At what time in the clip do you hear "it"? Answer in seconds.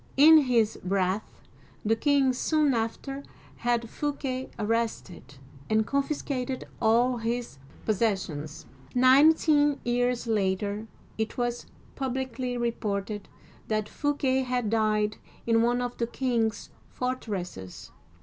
11.19-11.37